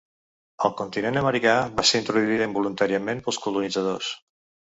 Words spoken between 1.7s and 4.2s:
va ser introduïda involuntàriament pels colonitzadors.